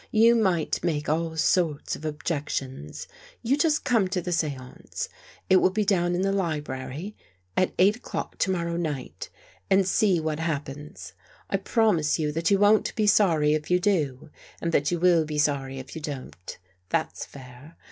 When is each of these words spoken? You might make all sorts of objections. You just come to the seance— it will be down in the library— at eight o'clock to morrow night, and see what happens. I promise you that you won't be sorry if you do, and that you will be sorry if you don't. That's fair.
You 0.09 0.33
might 0.33 0.83
make 0.83 1.07
all 1.09 1.37
sorts 1.37 1.95
of 1.95 2.05
objections. 2.05 3.07
You 3.43 3.55
just 3.55 3.83
come 3.83 4.07
to 4.07 4.19
the 4.19 4.31
seance— 4.31 5.07
it 5.47 5.57
will 5.57 5.69
be 5.69 5.85
down 5.85 6.15
in 6.15 6.23
the 6.23 6.31
library— 6.31 7.15
at 7.55 7.71
eight 7.77 7.97
o'clock 7.97 8.39
to 8.39 8.49
morrow 8.49 8.77
night, 8.77 9.29
and 9.69 9.87
see 9.87 10.19
what 10.19 10.39
happens. 10.39 11.13
I 11.51 11.57
promise 11.57 12.17
you 12.17 12.31
that 12.31 12.49
you 12.49 12.57
won't 12.57 12.95
be 12.95 13.05
sorry 13.05 13.53
if 13.53 13.69
you 13.69 13.79
do, 13.79 14.31
and 14.59 14.71
that 14.71 14.89
you 14.89 14.99
will 14.99 15.23
be 15.23 15.37
sorry 15.37 15.77
if 15.77 15.95
you 15.95 16.01
don't. 16.01 16.57
That's 16.89 17.23
fair. 17.23 17.77